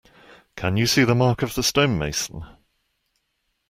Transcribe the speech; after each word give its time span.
Can 0.55 0.77
you 0.77 0.87
see 0.87 1.03
the 1.03 1.13
mark 1.13 1.43
of 1.43 1.53
the 1.53 1.61
stonemason? 1.61 2.43